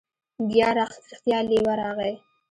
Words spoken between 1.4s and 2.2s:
لیوه راغی.